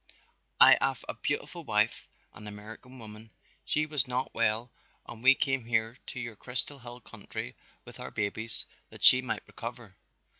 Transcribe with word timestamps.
"I 0.59 0.79
haf 0.81 1.03
a 1.07 1.13
very 1.13 1.19
beautiful 1.21 1.63
wife, 1.63 2.07
an 2.33 2.47
American 2.47 2.97
woman. 2.97 3.29
She 3.65 3.85
was 3.85 4.07
not 4.07 4.33
well 4.33 4.71
and 5.07 5.21
we 5.21 5.35
came 5.35 5.65
here 5.65 5.99
to 6.07 6.19
your 6.19 6.35
Crystal 6.35 6.79
Hill 6.79 7.01
country 7.01 7.55
with 7.85 7.99
our 7.99 8.09
babies 8.09 8.65
that 8.89 9.03
she 9.03 9.21
might 9.21 9.43
recover. 9.45 9.95